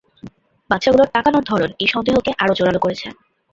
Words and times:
বাচ্চাগুলোর 0.69 1.11
তাকানোর 1.15 1.43
ধরন 1.43 1.69
এই 1.79 1.89
সন্দেহকে 1.93 2.31
আরো 2.41 2.53
জোরালো 2.57 2.79
করেছে। 2.85 3.07